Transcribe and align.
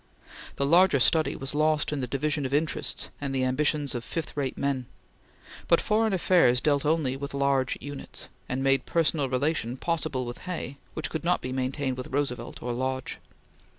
The 0.55 0.65
larger 0.65 0.99
study 0.99 1.35
was 1.35 1.53
lost 1.53 1.93
in 1.93 2.01
the 2.01 2.07
division 2.07 2.43
of 2.47 2.55
interests 2.55 3.11
and 3.21 3.35
the 3.35 3.43
ambitions 3.43 3.93
of 3.93 4.03
fifth 4.03 4.35
rate 4.35 4.57
men; 4.57 4.87
but 5.67 5.79
foreign 5.79 6.11
affairs 6.11 6.59
dealt 6.59 6.85
only 6.87 7.15
with 7.15 7.35
large 7.35 7.77
units, 7.79 8.27
and 8.49 8.63
made 8.63 8.87
personal 8.87 9.29
relation 9.29 9.77
possible 9.77 10.25
with 10.25 10.39
Hay 10.49 10.77
which 10.95 11.11
could 11.11 11.23
not 11.23 11.39
be 11.39 11.53
maintained 11.53 11.97
with 11.97 12.07
Roosevelt 12.07 12.63
or 12.63 12.73
Lodge. 12.73 13.19